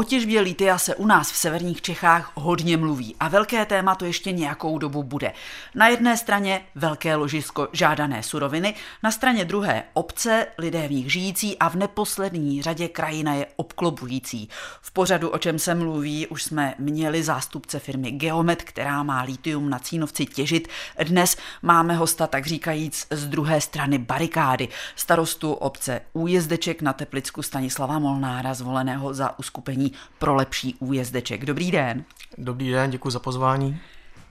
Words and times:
O 0.00 0.02
těžbě 0.02 0.40
litia 0.40 0.78
se 0.78 0.94
u 0.94 1.06
nás 1.06 1.32
v 1.32 1.36
severních 1.36 1.82
Čechách 1.82 2.32
hodně 2.34 2.76
mluví 2.76 3.16
a 3.20 3.28
velké 3.28 3.66
téma 3.66 3.94
to 3.94 4.04
ještě 4.04 4.32
nějakou 4.32 4.78
dobu 4.78 5.02
bude. 5.02 5.32
Na 5.74 5.88
jedné 5.88 6.16
straně 6.16 6.62
velké 6.74 7.14
ložisko 7.14 7.68
žádané 7.72 8.22
suroviny, 8.22 8.74
na 9.02 9.10
straně 9.10 9.44
druhé 9.44 9.82
obce, 9.92 10.46
lidé 10.58 10.88
v 10.88 10.90
nich 10.90 11.12
žijící 11.12 11.58
a 11.58 11.68
v 11.68 11.74
neposlední 11.74 12.62
řadě 12.62 12.88
krajina 12.88 13.34
je 13.34 13.46
obklopující. 13.56 14.48
V 14.80 14.90
pořadu, 14.90 15.28
o 15.28 15.38
čem 15.38 15.58
se 15.58 15.74
mluví, 15.74 16.26
už 16.26 16.42
jsme 16.42 16.74
měli 16.78 17.22
zástupce 17.22 17.78
firmy 17.78 18.10
Geomet, 18.10 18.62
která 18.62 19.02
má 19.02 19.22
litium 19.22 19.70
na 19.70 19.78
Cínovci 19.78 20.26
těžit. 20.26 20.68
Dnes 21.04 21.36
máme 21.62 21.94
hosta, 21.94 22.26
tak 22.26 22.46
říkajíc, 22.46 23.06
z 23.10 23.26
druhé 23.26 23.60
strany 23.60 23.98
barikády, 23.98 24.68
starostu 24.96 25.52
obce 25.52 26.00
Újezdeček 26.12 26.82
na 26.82 26.92
Teplicku 26.92 27.42
Stanislava 27.42 27.98
Molnára, 27.98 28.54
zvoleného 28.54 29.14
za 29.14 29.38
uskupení 29.38 29.89
pro 30.18 30.34
lepší 30.34 30.74
újezdeček. 30.78 31.44
Dobrý 31.44 31.70
den. 31.70 32.04
Dobrý 32.38 32.70
den, 32.70 32.90
děkuji 32.90 33.10
za 33.10 33.18
pozvání. 33.18 33.80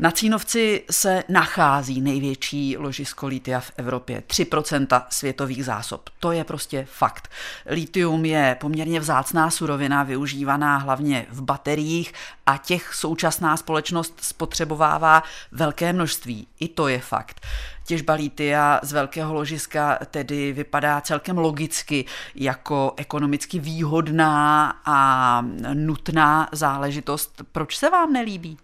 Na 0.02 0.12
Cínovci 0.12 0.84
se 0.92 1.24
nachází 1.30 2.02
největší 2.02 2.78
ložisko 2.78 3.28
litia 3.28 3.60
v 3.60 3.72
Evropě, 3.78 4.24
3% 4.28 5.06
světových 5.10 5.66
zásob. 5.66 6.10
To 6.20 6.32
je 6.32 6.44
prostě 6.44 6.88
fakt. 6.92 7.30
Litium 7.66 8.26
je 8.26 8.58
poměrně 8.60 9.00
vzácná 9.00 9.50
surovina, 9.50 10.04
využívaná 10.04 10.78
hlavně 10.78 11.26
v 11.30 11.42
bateriích 11.42 12.14
a 12.46 12.58
těch 12.58 12.94
současná 12.94 13.58
společnost 13.58 14.18
spotřebovává 14.22 15.24
velké 15.52 15.94
množství. 15.94 16.48
I 16.60 16.68
to 16.68 16.88
je 16.88 17.00
fakt. 17.00 17.46
Těžba 17.86 18.14
litia 18.14 18.80
z 18.84 18.94
velkého 18.94 19.34
ložiska 19.34 20.00
tedy 20.06 20.54
vypadá 20.54 21.02
celkem 21.02 21.38
logicky 21.38 22.06
jako 22.36 22.94
ekonomicky 22.98 23.60
výhodná 23.60 24.74
a 24.86 25.42
nutná 25.74 26.50
záležitost. 26.52 27.42
Proč 27.52 27.78
se 27.78 27.90
vám 27.90 28.14
nelíbí? 28.14 28.58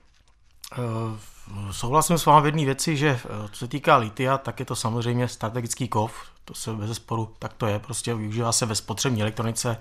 Uh, 0.78 1.72
souhlasím 1.72 2.18
s 2.18 2.26
vámi 2.26 2.42
v 2.42 2.46
jedné 2.46 2.66
věci, 2.66 2.98
že 2.98 3.08
eh, 3.08 3.48
co 3.52 3.60
se 3.60 3.68
týká 3.68 3.98
litia, 3.98 4.38
tak 4.38 4.60
je 4.60 4.66
to 4.66 4.76
samozřejmě 4.76 5.28
strategický 5.28 5.88
kov, 5.88 6.14
to 6.46 6.54
se 6.54 6.74
bez 6.74 6.98
sporu 6.98 7.34
tak 7.40 7.54
to 7.54 7.68
je, 7.68 7.80
prostě 7.80 8.16
využívá 8.16 8.52
se 8.52 8.66
ve 8.66 8.76
spotřební 8.76 9.22
elektronice 9.22 9.78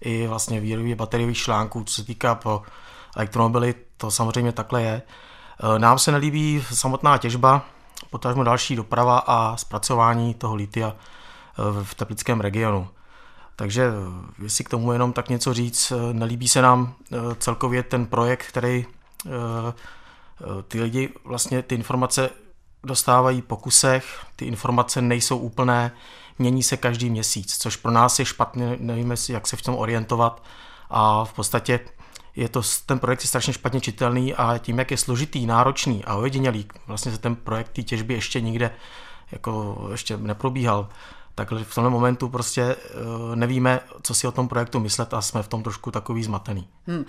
i 0.00 0.26
vlastně 0.26 0.60
výrobě 0.60 0.96
bateriových 0.96 1.36
článků, 1.36 1.84
co 1.84 1.94
se 1.94 2.04
týká 2.04 2.34
pro 2.34 2.62
elektromobily, 3.16 3.74
to 3.96 4.10
samozřejmě 4.10 4.52
takhle 4.52 4.82
je. 4.82 5.02
Eh, 5.02 5.78
nám 5.78 5.98
se 5.98 6.12
nelíbí 6.12 6.64
samotná 6.72 7.18
těžba, 7.18 7.64
potažmo 8.10 8.44
další 8.44 8.76
doprava 8.76 9.18
a 9.18 9.56
zpracování 9.56 10.34
toho 10.34 10.54
litia 10.54 10.96
v 11.82 11.94
teplickém 11.94 12.40
regionu. 12.40 12.88
Takže 13.56 13.90
jestli 14.42 14.64
k 14.64 14.68
tomu 14.68 14.92
jenom 14.92 15.12
tak 15.12 15.28
něco 15.28 15.54
říct, 15.54 15.92
nelíbí 16.12 16.48
se 16.48 16.62
nám 16.62 16.94
celkově 17.38 17.82
ten 17.82 18.06
projekt, 18.06 18.46
který 18.46 18.86
Eh, 19.26 19.72
ty 20.68 20.82
lidi 20.82 21.08
vlastně 21.24 21.62
ty 21.62 21.74
informace 21.74 22.30
dostávají 22.84 23.42
po 23.42 23.56
kusech, 23.56 24.26
ty 24.36 24.44
informace 24.44 25.02
nejsou 25.02 25.38
úplné, 25.38 25.92
mění 26.38 26.62
se 26.62 26.76
každý 26.76 27.10
měsíc, 27.10 27.58
což 27.58 27.76
pro 27.76 27.92
nás 27.92 28.18
je 28.18 28.24
špatně, 28.24 28.76
nevíme 28.80 29.16
si, 29.16 29.32
jak 29.32 29.46
se 29.46 29.56
v 29.56 29.62
tom 29.62 29.76
orientovat. 29.76 30.42
A 30.90 31.24
v 31.24 31.32
podstatě 31.32 31.80
je 32.36 32.48
to, 32.48 32.62
ten 32.86 32.98
projekt 32.98 33.22
je 33.22 33.28
strašně 33.28 33.52
špatně 33.52 33.80
čitelný 33.80 34.34
a 34.34 34.58
tím, 34.58 34.78
jak 34.78 34.90
je 34.90 34.96
složitý, 34.96 35.46
náročný 35.46 36.04
a 36.04 36.14
ojedinělý, 36.14 36.66
vlastně 36.86 37.12
se 37.12 37.18
ten 37.18 37.36
projekt 37.36 37.68
té 37.68 37.82
těžby 37.82 38.14
ještě 38.14 38.40
nikde 38.40 38.70
jako 39.32 39.78
ještě 39.90 40.16
neprobíhal, 40.16 40.88
tak 41.34 41.50
v 41.52 41.74
tomhle 41.74 41.90
momentu 41.90 42.28
prostě 42.28 42.62
eh, 42.62 43.36
nevíme, 43.36 43.80
co 44.02 44.14
si 44.14 44.26
o 44.26 44.32
tom 44.32 44.48
projektu 44.48 44.80
myslet 44.80 45.14
a 45.14 45.22
jsme 45.22 45.42
v 45.42 45.48
tom 45.48 45.62
trošku 45.62 45.90
takový 45.90 46.24
zmatený. 46.24 46.68
Hmm. 46.86 47.04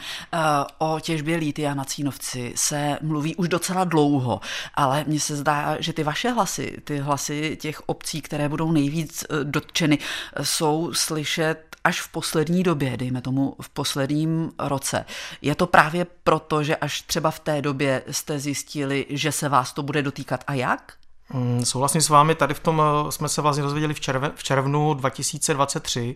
O 0.78 1.00
těžbě 1.00 1.38
lítia 1.38 1.74
na 1.74 1.84
Cínovci 1.84 2.54
se 2.56 2.98
mluví 3.02 3.36
už 3.36 3.48
docela 3.48 3.84
dlouho, 3.84 4.42
ale 4.74 5.04
mně 5.08 5.20
se 5.20 5.36
zdá, 5.36 5.76
že 5.80 5.94
ty 5.94 6.04
vaše 6.04 6.30
hlasy, 6.30 6.78
ty 6.84 7.00
hlasy 7.00 7.58
těch 7.62 7.82
obcí, 7.86 8.22
které 8.22 8.50
budou 8.50 8.72
nejvíc 8.72 9.24
eh, 9.24 9.44
dotčeny, 9.44 9.98
jsou 10.42 10.94
slyšet 10.94 11.74
až 11.84 12.02
v 12.02 12.08
poslední 12.08 12.64
době, 12.64 12.98
dejme 12.98 13.22
tomu 13.22 13.56
v 13.62 13.70
posledním 13.70 14.52
roce. 14.60 15.06
Je 15.42 15.56
to 15.56 15.68
právě 15.68 16.06
proto, 16.24 16.64
že 16.64 16.76
až 16.76 17.02
třeba 17.02 17.32
v 17.32 17.40
té 17.40 17.62
době 17.62 18.04
jste 18.12 18.40
zjistili, 18.40 19.06
že 19.10 19.32
se 19.32 19.50
vás 19.50 19.74
to 19.74 19.84
bude 19.84 20.02
dotýkat 20.02 20.44
a 20.48 20.54
jak? 20.54 20.94
Mm, 21.34 21.66
souhlasím 21.66 22.02
s 22.02 22.10
vámi, 22.10 22.36
tady 22.36 22.54
v 22.54 22.60
tom 22.60 22.82
eh, 22.82 23.12
jsme 23.12 23.30
se 23.30 23.42
vlastně 23.42 23.64
dozvěděli 23.64 23.94
v, 23.94 24.00
červen, 24.00 24.32
v 24.36 24.44
červnu 24.44 24.94
2023, 24.94 26.16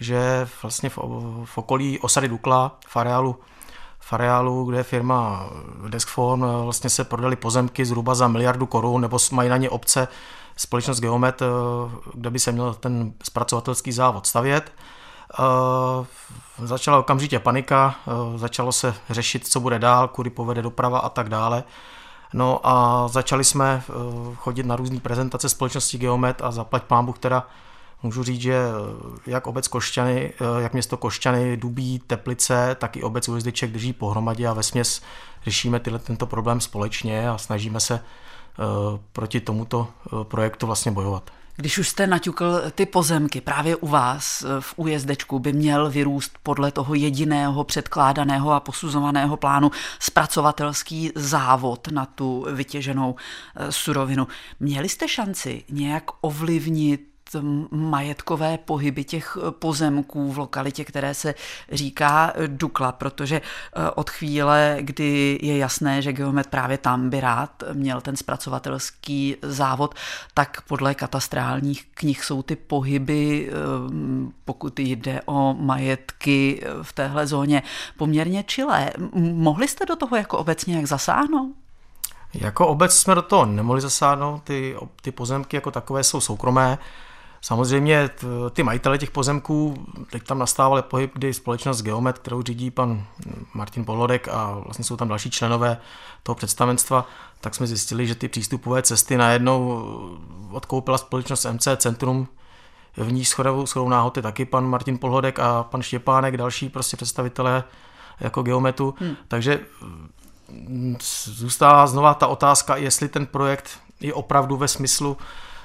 že 0.00 0.48
vlastně 0.62 0.88
v, 0.88 0.98
v 1.44 1.58
okolí 1.58 1.98
osady 1.98 2.28
Dukla, 2.28 2.78
v 2.86 2.96
areálu, 2.96 3.40
v 4.00 4.12
areálu, 4.12 4.64
kde 4.64 4.78
je 4.78 4.82
firma 4.82 5.46
Deskform, 5.88 6.44
eh, 6.44 6.64
vlastně 6.64 6.90
se 6.90 7.04
prodali 7.04 7.36
pozemky 7.36 7.84
zhruba 7.84 8.14
za 8.14 8.28
miliardu 8.28 8.66
korun, 8.66 9.00
nebo 9.00 9.18
mají 9.32 9.48
na 9.48 9.56
ně 9.56 9.70
obce 9.70 10.08
společnost 10.56 11.00
Geomet, 11.00 11.42
eh, 11.42 11.46
kde 12.14 12.30
by 12.30 12.38
se 12.38 12.52
měl 12.52 12.74
ten 12.74 13.12
zpracovatelský 13.22 13.92
závod 13.92 14.26
stavět. 14.26 14.72
Začala 16.62 16.98
okamžitě 16.98 17.38
panika, 17.38 17.94
začalo 18.36 18.72
se 18.72 18.94
řešit, 19.10 19.46
co 19.48 19.60
bude 19.60 19.78
dál, 19.78 20.08
kudy 20.08 20.30
povede 20.30 20.62
doprava 20.62 20.98
a 20.98 21.08
tak 21.08 21.28
dále. 21.28 21.64
No 22.34 22.60
a 22.66 23.08
začali 23.08 23.44
jsme 23.44 23.82
eh, 23.88 23.92
chodit 24.34 24.66
na 24.66 24.76
různé 24.76 25.00
prezentace 25.00 25.48
společnosti 25.48 25.98
Geomet 25.98 26.42
a 26.42 26.50
zaplať 26.50 26.82
pámbu, 26.84 27.12
která 27.12 27.46
můžu 28.02 28.22
říct, 28.22 28.40
že 28.40 28.54
eh, 28.54 29.20
jak 29.26 29.46
obec 29.46 29.68
Košťany, 29.68 30.32
eh, 30.40 30.62
jak 30.62 30.72
město 30.72 30.96
Košťany, 30.96 31.56
Dubí, 31.56 31.98
Teplice, 32.06 32.76
tak 32.80 32.96
i 32.96 33.02
obec 33.02 33.28
Ujezdiček 33.28 33.72
drží 33.72 33.92
pohromadě 33.92 34.48
a 34.48 34.52
ve 34.52 34.62
směs 34.62 35.02
řešíme 35.44 35.80
tyhle, 35.80 35.98
tento 35.98 36.26
problém 36.26 36.60
společně 36.60 37.28
a 37.30 37.38
snažíme 37.38 37.80
se 37.80 38.00
proti 39.12 39.40
tomuto 39.40 39.88
projektu 40.22 40.66
vlastně 40.66 40.92
bojovat. 40.92 41.30
Když 41.56 41.78
už 41.78 41.88
jste 41.88 42.06
naťukl 42.06 42.62
ty 42.74 42.86
pozemky, 42.86 43.40
právě 43.40 43.76
u 43.76 43.88
vás 43.88 44.42
eh, 44.42 44.60
v 44.60 44.74
újezdečku 44.76 45.38
by 45.38 45.52
měl 45.52 45.90
vyrůst 45.90 46.38
podle 46.42 46.72
toho 46.72 46.94
jediného 46.94 47.64
předkládaného 47.64 48.52
a 48.52 48.60
posuzovaného 48.60 49.36
plánu 49.36 49.70
zpracovatelský 50.00 51.12
závod 51.14 51.88
na 51.88 52.06
tu 52.06 52.46
vytěženou 52.52 53.14
eh, 53.56 53.72
surovinu. 53.72 54.28
Měli 54.60 54.88
jste 54.88 55.08
šanci 55.08 55.64
nějak 55.70 56.04
ovlivnit 56.20 57.13
majetkové 57.70 58.58
pohyby 58.58 59.04
těch 59.04 59.38
eh, 59.40 59.50
pozemků 59.50 60.32
v 60.32 60.38
lokalitě, 60.38 60.84
které 60.84 61.14
se 61.14 61.34
říká 61.72 62.32
eh, 62.34 62.48
Dukla, 62.48 62.92
protože 62.92 63.36
eh, 63.36 63.90
od 63.90 64.10
chvíle, 64.10 64.76
kdy 64.80 65.38
je 65.42 65.58
jasné, 65.58 66.02
že 66.02 66.12
Geomet 66.12 66.46
právě 66.46 66.78
tam 66.78 67.10
by 67.10 67.20
rád 67.20 67.62
měl 67.72 68.00
ten 68.00 68.16
zpracovatelský 68.16 69.36
závod, 69.42 69.94
tak 70.34 70.60
podle 70.68 70.94
katastrálních 70.94 71.86
knih 71.94 72.24
jsou 72.24 72.42
ty 72.42 72.56
pohyby, 72.56 73.50
pokud 74.44 74.80
jde 74.80 75.20
o 75.26 75.54
majetky 75.54 76.64
v 76.82 76.92
téhle 76.92 77.26
zóně, 77.26 77.62
poměrně 77.96 78.42
čilé. 78.42 78.90
Mohli 79.14 79.68
jste 79.68 79.86
do 79.86 79.96
toho 79.96 80.16
jako 80.16 80.38
obec 80.38 80.66
nějak 80.66 80.86
zasáhnout? 80.86 81.54
Jako 82.34 82.66
obec 82.66 82.94
jsme 82.94 83.14
do 83.14 83.22
toho 83.22 83.46
nemohli 83.46 83.80
zasáhnout, 83.80 84.42
ty, 84.44 84.76
ty 85.02 85.12
pozemky 85.12 85.56
jako 85.56 85.70
takové 85.70 86.04
jsou 86.04 86.20
soukromé. 86.20 86.78
Samozřejmě 87.44 88.10
ty 88.52 88.62
majitele 88.62 88.98
těch 88.98 89.10
pozemků, 89.10 89.86
teď 90.10 90.22
tam 90.22 90.38
nastával 90.38 90.82
pohyb, 90.82 91.10
kdy 91.14 91.34
společnost 91.34 91.82
Geomet, 91.82 92.18
kterou 92.18 92.42
řídí 92.42 92.70
pan 92.70 93.04
Martin 93.54 93.84
Polodek 93.84 94.28
a 94.28 94.58
vlastně 94.64 94.84
jsou 94.84 94.96
tam 94.96 95.08
další 95.08 95.30
členové 95.30 95.76
toho 96.22 96.36
představenstva, 96.36 97.06
tak 97.40 97.54
jsme 97.54 97.66
zjistili, 97.66 98.06
že 98.06 98.14
ty 98.14 98.28
přístupové 98.28 98.82
cesty 98.82 99.16
najednou 99.16 99.84
odkoupila 100.50 100.98
společnost 100.98 101.46
MC 101.52 101.68
Centrum, 101.76 102.28
v 102.96 103.12
ní 103.12 103.24
shodou, 103.24 103.66
shodou 103.66 103.88
náhody 103.88 104.22
taky 104.22 104.44
pan 104.44 104.66
Martin 104.66 104.98
Polhodek 104.98 105.38
a 105.38 105.62
pan 105.62 105.82
Štěpánek, 105.82 106.36
další 106.36 106.68
prostě 106.68 106.96
představitelé 106.96 107.64
jako 108.20 108.42
Geometu. 108.42 108.94
Hmm. 108.98 109.16
Takže 109.28 109.60
mm, 110.48 110.96
zůstává 111.24 111.86
znova 111.86 112.14
ta 112.14 112.26
otázka, 112.26 112.76
jestli 112.76 113.08
ten 113.08 113.26
projekt 113.26 113.70
je 114.00 114.14
opravdu 114.14 114.56
ve 114.56 114.68
smyslu 114.68 115.16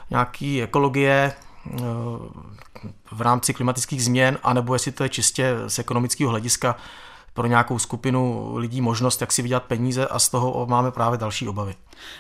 nějaký 0.10 0.64
ekologie, 0.64 1.34
v 3.12 3.22
rámci 3.22 3.54
klimatických 3.54 4.04
změn, 4.04 4.38
anebo 4.44 4.76
jestli 4.76 4.92
to 4.92 5.04
je 5.04 5.10
čistě 5.10 5.56
z 5.68 5.80
ekonomického 5.80 6.30
hlediska 6.30 6.76
pro 7.34 7.48
nějakou 7.48 7.80
skupinu 7.80 8.52
lidí 8.58 8.82
možnost, 8.82 9.22
jak 9.22 9.32
si 9.32 9.42
vydělat 9.42 9.64
peníze 9.64 10.08
a 10.08 10.20
z 10.20 10.30
toho 10.30 10.66
máme 10.70 10.92
právě 10.92 11.18
další 11.18 11.48
obavy. 11.48 11.76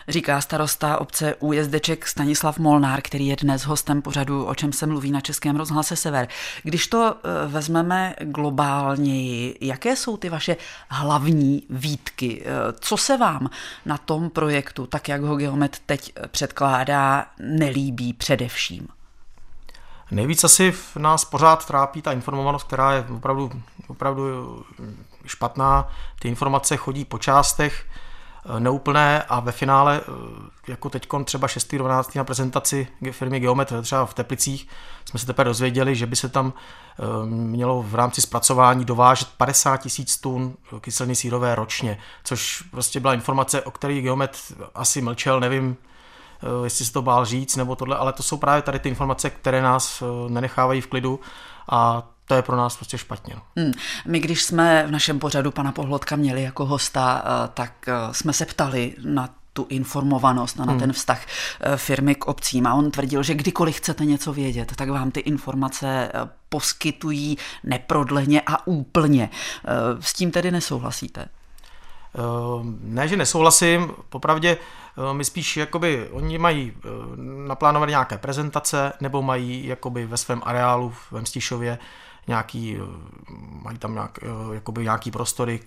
Říká 0.07 0.41
starosta 0.41 1.01
obce 1.01 1.36
Újezdeček 1.36 2.07
Stanislav 2.07 2.59
Molnár, 2.59 3.01
který 3.01 3.27
je 3.27 3.36
dnes 3.36 3.65
hostem 3.65 4.01
pořadu, 4.01 4.45
o 4.45 4.56
čem 4.56 4.74
se 4.74 4.86
mluví 4.86 5.12
na 5.12 5.21
Českém 5.21 5.56
rozhlase 5.56 5.95
Sever. 5.95 6.27
Když 6.63 6.88
to 6.88 7.15
eh, 7.15 7.47
vezmeme 7.47 8.15
globálněji, 8.19 9.57
jaké 9.62 9.95
jsou 9.95 10.18
ty 10.18 10.30
vaše 10.30 10.57
hlavní 10.89 11.63
výtky? 11.69 12.44
Eh, 12.45 12.74
co 12.80 12.97
se 12.97 13.18
vám 13.18 13.50
na 13.86 13.97
tom 13.97 14.30
projektu, 14.30 14.88
tak 14.88 15.07
jak 15.09 15.21
ho 15.21 15.36
Geomet 15.36 15.81
teď 15.86 16.13
předkládá, 16.31 17.25
nelíbí 17.39 18.13
především? 18.13 18.88
Nejvíc 20.11 20.44
asi 20.44 20.73
nás 20.97 21.25
pořád 21.25 21.65
trápí 21.65 22.01
ta 22.01 22.11
informovanost, 22.11 22.63
která 22.63 22.94
je 22.94 23.06
opravdu, 23.15 23.51
opravdu 23.88 24.25
špatná. 25.25 25.89
Ty 26.19 26.27
informace 26.27 26.77
chodí 26.77 27.06
po 27.06 27.17
částech, 27.17 27.85
Eh, 28.45 28.59
neúplné 28.59 29.23
a 29.23 29.39
ve 29.39 29.51
finále, 29.51 30.01
eh, 30.01 30.11
jako 30.67 30.89
teď 30.89 31.07
třeba 31.23 31.47
6.12. 31.47 32.17
na 32.17 32.23
prezentaci 32.23 32.88
firmy 33.11 33.39
Geomet 33.39 33.73
třeba 33.81 34.06
v 34.06 34.13
Teplicích, 34.13 34.67
jsme 35.06 35.19
se 35.19 35.25
teprve 35.25 35.45
dozvěděli, 35.45 35.95
že 35.95 36.06
by 36.06 36.15
se 36.15 36.29
tam 36.29 36.53
eh, 36.53 37.25
mělo 37.25 37.83
v 37.83 37.95
rámci 37.95 38.21
zpracování 38.21 38.85
dovážet 38.85 39.27
50 39.38 39.77
tisíc 39.77 40.17
tun 40.17 40.53
kyseliny 40.81 41.15
sírové 41.15 41.55
ročně, 41.55 41.97
což 42.23 42.62
prostě 42.71 43.00
byla 43.00 43.13
informace, 43.13 43.62
o 43.62 43.71
které 43.71 44.01
Geomet 44.01 44.38
asi 44.75 45.01
mlčel, 45.01 45.39
nevím, 45.39 45.77
jestli 46.63 46.86
se 46.86 46.94
to 46.94 47.01
bál 47.01 47.25
říct 47.25 47.56
nebo 47.56 47.75
tohle, 47.75 47.97
ale 47.97 48.13
to 48.13 48.24
jsou 48.24 48.38
právě 48.38 48.62
tady 48.62 48.80
ty 48.80 48.89
informace, 48.89 49.30
které 49.30 49.62
nás 49.62 50.03
nenechávají 50.30 50.81
v 50.81 50.88
klidu 50.88 51.19
a 51.69 52.09
to 52.30 52.36
je 52.36 52.41
pro 52.41 52.57
nás 52.57 52.75
prostě 52.75 52.97
špatně. 52.97 53.36
No. 53.36 53.41
Hmm. 53.56 53.71
My, 54.07 54.19
když 54.19 54.44
jsme 54.44 54.86
v 54.88 54.91
našem 54.91 55.19
pořadu 55.19 55.51
pana 55.51 55.71
Pohlodka 55.71 56.15
měli 56.15 56.44
jako 56.44 56.65
hosta, 56.65 57.24
eh, 57.25 57.50
tak 57.53 57.74
eh, 57.88 57.94
jsme 58.12 58.33
se 58.33 58.45
ptali 58.45 58.95
na 59.06 59.30
tu 59.53 59.65
informovanost 59.69 60.59
a 60.59 60.65
na 60.65 60.71
hmm. 60.71 60.80
ten 60.80 60.94
vztah 60.94 61.25
eh, 61.25 61.77
firmy 61.77 62.15
k 62.15 62.27
obcím. 62.27 62.68
A 62.68 62.74
on 62.74 62.91
tvrdil, 62.91 63.24
že 63.24 63.33
kdykoliv 63.33 63.77
chcete 63.77 64.06
něco 64.06 64.33
vědět, 64.33 64.75
tak 64.75 64.89
vám 64.89 65.12
ty 65.12 65.19
informace 65.19 66.12
poskytují 66.50 67.38
neprodleně 67.63 68.41
a 68.45 68.68
úplně. 68.68 69.30
S 70.00 70.13
tím 70.13 70.31
tedy 70.31 70.51
nesouhlasíte? 70.51 71.25
Ne, 72.81 73.07
že 73.07 73.17
nesouhlasím, 73.17 73.91
popravdě 74.09 74.57
my 75.11 75.25
spíš, 75.25 75.57
jakoby, 75.57 76.09
oni 76.11 76.38
mají 76.38 76.73
naplánované 77.47 77.89
nějaké 77.89 78.17
prezentace 78.17 78.94
nebo 79.01 79.21
mají 79.21 79.67
jakoby 79.67 80.06
ve 80.06 80.17
svém 80.17 80.41
areálu 80.45 80.94
ve 81.11 81.21
Mstišově 81.21 81.79
nějaký, 82.29 82.77
eh, 82.77 82.81
mají 83.61 83.77
tam 83.77 83.94
nějak, 83.94 84.19
eh, 84.21 84.56
jakoby 84.56 84.83
nějaký 84.83 85.11
prostory, 85.11 85.59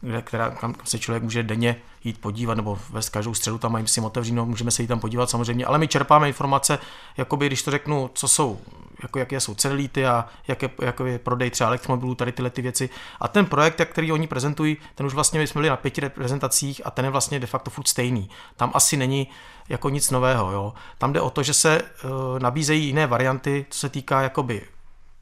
kde, 0.00 0.22
která, 0.22 0.50
kam 0.50 0.74
se 0.84 0.98
člověk 0.98 1.22
může 1.22 1.42
denně 1.42 1.76
jít 2.04 2.20
podívat, 2.20 2.54
nebo 2.54 2.78
ve 2.90 3.00
každou 3.02 3.34
středu 3.34 3.58
tam 3.58 3.72
mají 3.72 3.88
si 3.88 4.00
otevřenou, 4.00 4.46
můžeme 4.46 4.70
se 4.70 4.82
jít 4.82 4.88
tam 4.88 5.00
podívat 5.00 5.30
samozřejmě, 5.30 5.66
ale 5.66 5.78
my 5.78 5.88
čerpáme 5.88 6.28
informace, 6.28 6.78
jakoby, 7.16 7.46
když 7.46 7.62
to 7.62 7.70
řeknu, 7.70 8.10
co 8.14 8.28
jsou, 8.28 8.60
jako, 9.02 9.18
jaké 9.18 9.40
jsou 9.40 9.54
celulity 9.54 10.06
a 10.06 10.24
jaké, 10.48 10.70
jako 10.82 11.06
je 11.06 11.18
prodej 11.18 11.50
třeba 11.50 11.68
elektromobilů, 11.68 12.14
tady 12.14 12.32
tyhle 12.32 12.50
ty 12.50 12.62
věci. 12.62 12.90
A 13.20 13.28
ten 13.28 13.46
projekt, 13.46 13.80
jak 13.80 13.88
který 13.88 14.12
oni 14.12 14.26
prezentují, 14.26 14.76
ten 14.94 15.06
už 15.06 15.14
vlastně 15.14 15.40
my 15.40 15.46
jsme 15.46 15.58
byli 15.58 15.68
na 15.68 15.76
pěti 15.76 16.08
prezentacích 16.08 16.80
a 16.84 16.90
ten 16.90 17.04
je 17.04 17.10
vlastně 17.10 17.40
de 17.40 17.46
facto 17.46 17.70
furt 17.70 17.88
stejný. 17.88 18.30
Tam 18.56 18.70
asi 18.74 18.96
není 18.96 19.28
jako 19.68 19.88
nic 19.88 20.10
nového. 20.10 20.52
Jo. 20.52 20.74
Tam 20.98 21.12
jde 21.12 21.20
o 21.20 21.30
to, 21.30 21.42
že 21.42 21.54
se 21.54 21.82
uh, 21.82 22.10
nabízejí 22.38 22.86
jiné 22.86 23.06
varianty, 23.06 23.66
co 23.70 23.78
se 23.78 23.88
týká 23.88 24.20
jakoby 24.20 24.62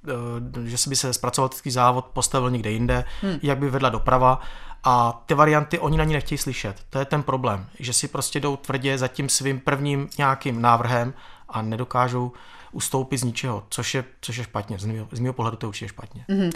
Eh, 0.09 0.69
že 0.69 0.79
se 0.79 0.91
by 0.91 0.97
se 0.97 1.13
zpracovatelský 1.13 1.71
závod 1.71 2.05
postavil 2.05 2.51
někde 2.51 2.71
jinde, 2.71 3.05
hmm. 3.23 3.39
jak 3.43 3.59
by 3.59 3.71
vedla 3.71 3.89
doprava 3.89 4.41
a 4.85 5.23
ty 5.27 5.35
varianty 5.35 5.79
oni 5.79 5.97
na 5.99 6.05
ní 6.05 6.13
nechtějí 6.13 6.39
slyšet. 6.39 6.77
To 6.91 6.99
je 6.99 7.05
ten 7.05 7.23
problém, 7.23 7.67
že 7.81 7.93
si 7.93 8.09
prostě 8.09 8.41
jdou 8.41 8.57
tvrdě 8.57 8.99
za 8.99 9.09
tím 9.09 9.29
svým 9.29 9.61
prvním 9.61 10.09
nějakým 10.19 10.63
návrhem 10.63 11.15
a 11.49 11.63
nedokážou 11.63 12.33
ustoupit 12.77 13.19
z 13.19 13.23
ničeho, 13.23 13.67
což 13.71 13.95
je, 13.95 14.05
což 14.21 14.37
je 14.37 14.45
špatně. 14.45 14.79
Z 15.13 15.21
mého, 15.21 15.33
pohledu 15.33 15.57
to 15.57 15.67
je 15.67 15.69
určitě 15.69 15.89
špatně. 15.89 16.25
Mm-hmm. 16.29 16.51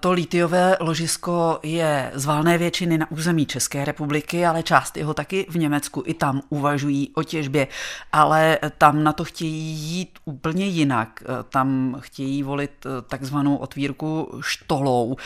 To 0.00 0.12
litiové 0.12 0.76
ložisko 0.80 1.58
je 1.62 2.10
z 2.14 2.24
valné 2.24 2.58
většiny 2.58 2.98
na 2.98 3.10
území 3.10 3.46
České 3.46 3.84
republiky, 3.84 4.46
ale 4.46 4.62
část 4.62 4.96
jeho 4.96 5.14
taky 5.14 5.46
v 5.48 5.56
Německu. 5.56 6.02
I 6.06 6.14
tam 6.14 6.42
uvažují 6.48 7.10
o 7.14 7.22
těžbě, 7.22 7.68
ale 8.12 8.58
tam 8.78 9.04
na 9.04 9.12
to 9.12 9.24
chtějí 9.24 9.74
jít 9.74 10.18
úplně 10.24 10.66
jinak. 10.66 11.22
Eh, 11.22 11.42
tam 11.48 11.96
chtějí 12.00 12.42
volit 12.42 12.86
eh, 12.86 13.02
takzvanou 13.02 13.56
otvírku 13.56 14.38
štolou, 14.40 15.16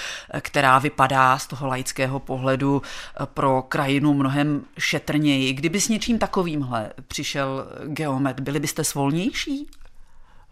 která 0.40 0.78
vypadá 0.78 1.38
z 1.38 1.46
toho 1.46 1.66
laického 1.66 2.20
pohledu 2.20 2.82
pro 3.24 3.62
krajinu 3.62 4.14
mnohem 4.14 4.64
šetrněji. 4.78 5.52
Kdyby 5.52 5.80
s 5.80 5.88
něčím 5.88 6.18
takovýmhle 6.18 6.90
přišel 7.08 7.66
geomet, 7.84 8.40
byli 8.40 8.60
byste 8.60 8.84
svolnější? 8.84 9.66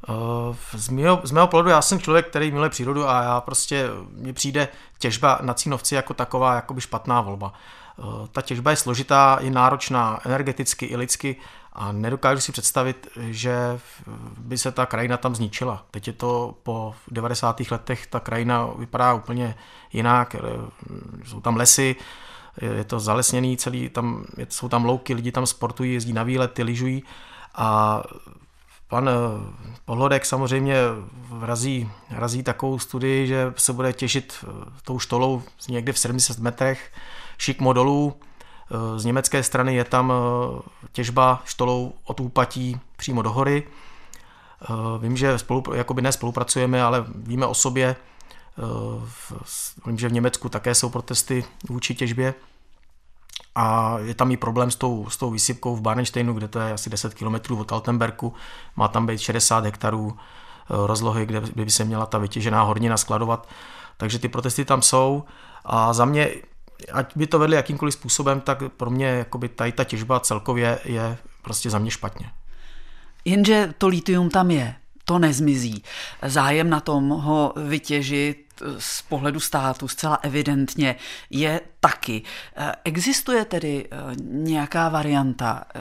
Eh, 0.08 0.56
z 0.78 0.88
mého, 0.88 1.20
z 1.24 1.30
mého 1.30 1.46
pohledu 1.46 1.70
já 1.70 1.82
jsem 1.82 2.00
člověk, 2.00 2.28
který 2.28 2.50
miluje 2.50 2.70
přírodu 2.70 3.08
a 3.08 3.22
já 3.22 3.40
prostě, 3.40 3.88
mně 4.12 4.32
přijde 4.32 4.68
těžba 4.98 5.38
na 5.42 5.54
Cínovci 5.54 5.94
jako 5.94 6.14
taková 6.14 6.54
jakoby 6.54 6.80
špatná 6.80 7.20
volba. 7.20 7.52
Eh, 7.98 8.02
ta 8.32 8.42
těžba 8.42 8.70
je 8.70 8.76
složitá, 8.76 9.38
je 9.40 9.50
náročná 9.50 10.20
energeticky 10.24 10.86
i 10.86 10.96
lidsky 10.96 11.36
a 11.72 11.92
nedokážu 11.92 12.40
si 12.40 12.52
představit, 12.52 13.08
že 13.16 13.80
by 14.38 14.58
se 14.58 14.72
ta 14.72 14.86
krajina 14.86 15.16
tam 15.16 15.34
zničila. 15.34 15.84
Teď 15.90 16.06
je 16.06 16.12
to 16.12 16.54
po 16.62 16.94
90. 17.08 17.70
letech, 17.70 18.06
ta 18.06 18.20
krajina 18.20 18.68
vypadá 18.78 19.14
úplně 19.14 19.54
jinak, 19.92 20.34
eh, 20.34 20.38
jsou 21.24 21.40
tam 21.40 21.56
lesy, 21.56 21.96
je 22.76 22.84
to 22.84 23.00
zalesněný 23.00 23.56
celý, 23.56 23.88
tam, 23.88 24.24
jsou 24.48 24.68
tam 24.68 24.84
louky, 24.84 25.14
lidi 25.14 25.32
tam 25.32 25.46
sportují, 25.46 25.92
jezdí 25.92 26.12
na 26.12 26.22
výlety, 26.22 26.62
lyžují 26.62 27.02
a 27.54 28.02
Pan 28.88 29.08
eh, 29.08 29.12
Pohlodek 29.84 30.26
samozřejmě 30.26 30.76
razí, 31.40 31.90
razí 32.10 32.42
takovou 32.42 32.78
studii, 32.78 33.26
že 33.26 33.52
se 33.56 33.72
bude 33.72 33.92
těšit 33.92 34.44
eh, 34.44 34.70
tou 34.82 34.98
štolou 34.98 35.42
někde 35.68 35.92
v 35.92 35.98
70 35.98 36.38
metrech 36.38 36.92
šik 37.38 37.60
modolů. 37.60 38.16
Eh, 38.16 38.98
z 38.98 39.04
německé 39.04 39.42
strany 39.42 39.74
je 39.74 39.84
tam 39.84 40.12
těžba 40.92 41.42
štolou 41.44 41.92
od 42.04 42.20
úpatí 42.20 42.80
přímo 42.96 43.22
do 43.22 43.32
hory. 43.32 43.62
Vím, 45.00 45.16
že 45.16 45.38
spolu, 45.38 45.62
jakoby 45.74 46.02
nespolupracujeme, 46.02 46.82
ale 46.82 47.04
víme 47.14 47.46
o 47.46 47.54
sobě. 47.54 47.96
Vím, 49.86 49.98
že 49.98 50.08
v 50.08 50.12
Německu 50.12 50.48
také 50.48 50.74
jsou 50.74 50.88
protesty 50.88 51.44
vůči 51.68 51.94
těžbě 51.94 52.34
a 53.54 53.96
je 53.98 54.14
tam 54.14 54.30
i 54.30 54.36
problém 54.36 54.70
s 54.70 54.76
tou, 54.76 55.06
s 55.10 55.16
tou 55.16 55.30
výsypkou 55.30 55.76
v 55.76 55.80
Barnsteinu, 55.80 56.34
kde 56.34 56.48
to 56.48 56.60
je 56.60 56.72
asi 56.72 56.90
10 56.90 57.14
km 57.14 57.54
od 57.58 57.72
Altenberku, 57.72 58.34
má 58.76 58.88
tam 58.88 59.06
být 59.06 59.18
60 59.18 59.64
hektarů 59.64 60.16
eh, 60.16 60.74
rozlohy, 60.86 61.26
kde 61.26 61.40
by 61.40 61.70
se 61.70 61.84
měla 61.84 62.06
ta 62.06 62.18
vytěžená 62.18 62.62
hornina 62.62 62.96
skladovat. 62.96 63.48
Takže 63.96 64.18
ty 64.18 64.28
protesty 64.28 64.64
tam 64.64 64.82
jsou 64.82 65.24
a 65.64 65.92
za 65.92 66.04
mě, 66.04 66.30
ať 66.92 67.16
by 67.16 67.26
to 67.26 67.38
vedli 67.38 67.56
jakýmkoliv 67.56 67.94
způsobem, 67.94 68.40
tak 68.40 68.58
pro 68.76 68.90
mě 68.90 69.06
jakoby 69.06 69.48
tady 69.48 69.72
ta 69.72 69.84
těžba 69.84 70.20
celkově 70.20 70.78
je 70.84 71.18
prostě 71.42 71.70
za 71.70 71.78
mě 71.78 71.90
špatně. 71.90 72.30
Jenže 73.24 73.74
to 73.78 73.88
litium 73.88 74.30
tam 74.30 74.50
je, 74.50 74.74
to 75.04 75.18
nezmizí. 75.18 75.82
Zájem 76.22 76.70
na 76.70 76.80
tom 76.80 77.08
ho 77.08 77.52
vytěžit 77.56 78.45
z 78.78 79.02
pohledu 79.02 79.40
státu 79.40 79.88
zcela 79.88 80.18
evidentně 80.22 80.96
je 81.30 81.60
taky. 81.80 82.22
Existuje 82.84 83.44
tedy 83.44 83.88
eh, 83.90 83.96
nějaká 84.22 84.88
varianta, 84.88 85.64
eh, 85.74 85.80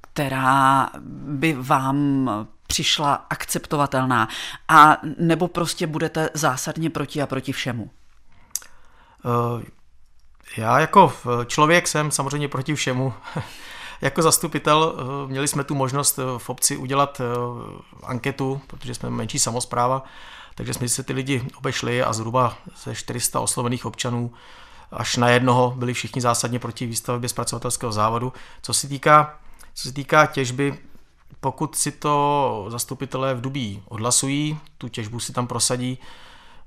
která 0.00 0.90
by 1.10 1.56
vám 1.58 2.30
přišla 2.66 3.14
akceptovatelná 3.14 4.28
a 4.68 4.96
nebo 5.18 5.48
prostě 5.48 5.86
budete 5.86 6.30
zásadně 6.34 6.90
proti 6.90 7.22
a 7.22 7.26
proti 7.26 7.52
všemu? 7.52 7.90
Eh, 9.24 9.64
já 10.56 10.80
jako 10.80 11.12
člověk 11.46 11.88
jsem 11.88 12.10
samozřejmě 12.10 12.48
proti 12.48 12.74
všemu. 12.74 13.14
jako 14.00 14.22
zastupitel 14.22 14.94
měli 15.26 15.48
jsme 15.48 15.64
tu 15.64 15.74
možnost 15.74 16.18
v 16.38 16.50
obci 16.50 16.76
udělat 16.76 17.20
anketu, 18.02 18.60
protože 18.66 18.94
jsme 18.94 19.10
menší 19.10 19.38
samozpráva 19.38 20.04
takže 20.58 20.74
jsme 20.74 20.88
se 20.88 21.02
ty 21.02 21.12
lidi 21.12 21.44
obešli 21.56 22.02
a 22.02 22.12
zhruba 22.12 22.56
ze 22.84 22.94
400 22.94 23.40
oslovených 23.40 23.86
občanů 23.86 24.32
až 24.92 25.16
na 25.16 25.28
jednoho 25.28 25.74
byli 25.76 25.94
všichni 25.94 26.20
zásadně 26.20 26.58
proti 26.58 26.86
výstavbě 26.86 27.28
zpracovatelského 27.28 27.92
závodu. 27.92 28.32
Co 28.62 28.74
se 28.74 28.88
týká, 28.88 29.38
co 29.74 29.88
se 29.88 29.94
týká 29.94 30.26
těžby, 30.26 30.78
pokud 31.40 31.76
si 31.76 31.92
to 31.92 32.66
zastupitelé 32.68 33.34
v 33.34 33.40
Dubí 33.40 33.82
odhlasují, 33.88 34.58
tu 34.78 34.88
těžbu 34.88 35.20
si 35.20 35.32
tam 35.32 35.46
prosadí, 35.46 35.98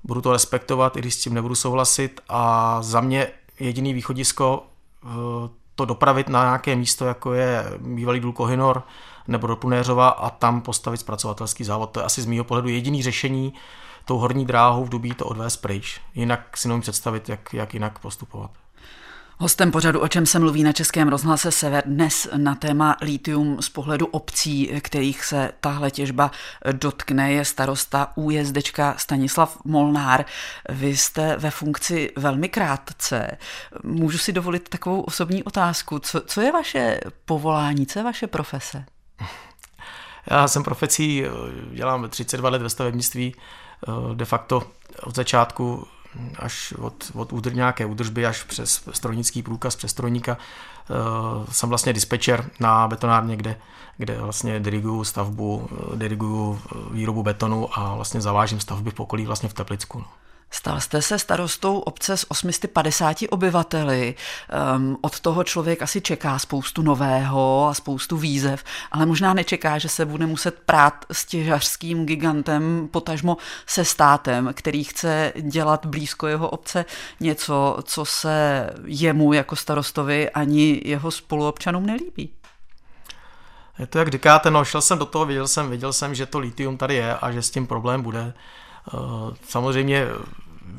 budu 0.03 0.21
to 0.21 0.31
respektovat, 0.31 0.97
i 0.97 0.99
když 0.99 1.13
s 1.13 1.21
tím 1.21 1.33
nebudu 1.33 1.55
souhlasit 1.55 2.21
a 2.29 2.77
za 2.81 3.01
mě 3.01 3.27
jediný 3.59 3.93
východisko 3.93 4.63
eh, 5.03 5.07
to 5.75 5.85
dopravit 5.85 6.29
na 6.29 6.43
nějaké 6.43 6.75
místo, 6.75 7.05
jako 7.05 7.33
je 7.33 7.65
bývalý 7.79 8.19
důl 8.19 8.33
Kohinor 8.33 8.83
nebo 9.27 9.47
do 9.47 9.55
Punéřova 9.55 10.09
a 10.09 10.29
tam 10.29 10.61
postavit 10.61 10.97
zpracovatelský 10.97 11.63
závod. 11.63 11.91
To 11.91 11.99
je 11.99 12.05
asi 12.05 12.21
z 12.21 12.25
mého 12.25 12.43
pohledu 12.43 12.69
jediný 12.69 13.03
řešení, 13.03 13.53
tou 14.05 14.17
horní 14.17 14.45
dráhou 14.45 14.85
v 14.85 14.89
Dubí 14.89 15.13
to 15.13 15.25
odvést 15.25 15.57
pryč. 15.57 16.01
Jinak 16.15 16.57
si 16.57 16.67
nemůžu 16.67 16.81
představit, 16.81 17.29
jak, 17.29 17.53
jak 17.53 17.73
jinak 17.73 17.99
postupovat. 17.99 18.51
Hostem 19.41 19.71
pořadu, 19.71 19.99
o 19.99 20.07
čem 20.07 20.25
se 20.25 20.39
mluví 20.39 20.63
na 20.63 20.73
Českém 20.73 21.07
rozhlase 21.07 21.51
Sever, 21.51 21.83
dnes 21.85 22.27
na 22.37 22.55
téma 22.55 22.97
lítium 23.01 23.61
z 23.61 23.69
pohledu 23.69 24.05
obcí, 24.05 24.71
kterých 24.81 25.25
se 25.25 25.51
tahle 25.59 25.91
těžba 25.91 26.31
dotkne, 26.71 27.31
je 27.31 27.45
starosta 27.45 28.11
újezdečka 28.15 28.95
Stanislav 28.97 29.57
Molnár. 29.65 30.25
Vy 30.69 30.97
jste 30.97 31.37
ve 31.37 31.51
funkci 31.51 32.11
velmi 32.17 32.49
krátce. 32.49 33.37
Můžu 33.83 34.17
si 34.17 34.31
dovolit 34.31 34.69
takovou 34.69 35.01
osobní 35.01 35.43
otázku. 35.43 35.99
Co, 35.99 36.21
co 36.21 36.41
je 36.41 36.51
vaše 36.51 36.99
povolání, 37.25 37.85
co 37.85 37.99
je 37.99 38.03
vaše 38.03 38.27
profese? 38.27 38.85
Já 40.27 40.47
jsem 40.47 40.63
profecí, 40.63 41.23
dělám 41.71 42.09
32 42.09 42.49
let 42.49 42.61
ve 42.61 42.69
stavebnictví, 42.69 43.35
de 44.13 44.25
facto 44.25 44.63
od 45.03 45.15
začátku 45.15 45.87
až 46.39 46.73
od, 46.73 47.11
od 47.13 47.33
údr, 47.33 47.53
nějaké 47.53 47.85
údržby 47.85 48.25
až 48.25 48.43
přes 48.43 48.89
strojnický 48.91 49.43
průkaz, 49.43 49.75
přes 49.75 49.91
strojníka. 49.91 50.37
Jsem 51.51 51.69
vlastně 51.69 51.93
dispečer 51.93 52.49
na 52.59 52.87
betonárně, 52.87 53.35
kde, 53.35 53.57
kde 53.97 54.21
vlastně 54.21 54.59
diriguju 54.59 55.03
stavbu, 55.03 55.69
diriguju 55.95 56.61
výrobu 56.91 57.23
betonu 57.23 57.79
a 57.79 57.95
vlastně 57.95 58.21
zavážím 58.21 58.59
stavby 58.59 58.91
v 58.91 58.99
okolí 58.99 59.25
vlastně 59.25 59.49
v 59.49 59.53
Teplicku. 59.53 59.99
No. 59.99 60.20
Stal 60.53 60.79
jste 60.79 61.01
se 61.01 61.19
starostou 61.19 61.79
obce 61.79 62.17
s 62.17 62.31
850 62.31 63.17
obyvateli. 63.29 64.15
Um, 64.75 64.97
od 65.01 65.19
toho 65.19 65.43
člověk 65.43 65.81
asi 65.81 66.01
čeká 66.01 66.39
spoustu 66.39 66.81
nového 66.81 67.67
a 67.69 67.73
spoustu 67.73 68.17
výzev, 68.17 68.63
ale 68.91 69.05
možná 69.05 69.33
nečeká, 69.33 69.77
že 69.77 69.89
se 69.89 70.05
bude 70.05 70.25
muset 70.25 70.59
prát 70.65 71.05
s 71.11 71.25
těžařským 71.25 72.05
gigantem, 72.05 72.87
potažmo 72.91 73.37
se 73.65 73.85
státem, 73.85 74.49
který 74.53 74.83
chce 74.83 75.33
dělat 75.41 75.85
blízko 75.85 76.27
jeho 76.27 76.49
obce 76.49 76.85
něco, 77.19 77.77
co 77.83 78.05
se 78.05 78.69
jemu 78.85 79.33
jako 79.33 79.55
starostovi 79.55 80.29
ani 80.29 80.81
jeho 80.85 81.11
spoluobčanům 81.11 81.85
nelíbí. 81.85 82.29
Je 83.79 83.87
to, 83.87 83.99
jak 83.99 84.07
říkáte, 84.07 84.51
no, 84.51 84.65
šel 84.65 84.81
jsem 84.81 84.97
do 84.97 85.05
toho, 85.05 85.25
viděl 85.25 85.47
jsem, 85.47 85.69
viděl 85.69 85.93
jsem, 85.93 86.15
že 86.15 86.25
to 86.25 86.39
litium 86.39 86.77
tady 86.77 86.95
je 86.95 87.15
a 87.15 87.31
že 87.31 87.41
s 87.41 87.51
tím 87.51 87.67
problém 87.67 88.01
bude. 88.01 88.33
Eh, 88.87 89.35
samozřejmě 89.47 90.07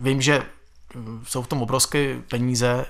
vím, 0.00 0.22
že 0.22 0.42
jsou 1.24 1.42
v 1.42 1.46
tom 1.46 1.62
obrovské 1.62 2.20
peníze, 2.30 2.86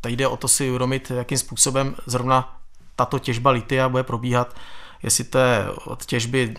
tady 0.00 0.16
jde 0.16 0.28
o 0.28 0.36
to 0.36 0.48
si 0.48 0.68
uvědomit, 0.68 1.10
jakým 1.10 1.38
způsobem 1.38 1.96
zrovna 2.06 2.60
tato 2.96 3.18
těžba 3.18 3.50
litia 3.50 3.88
bude 3.88 4.02
probíhat, 4.02 4.56
jestli 5.02 5.24
to 5.24 5.38
je 5.38 5.70
od 5.70 6.04
těžby 6.04 6.54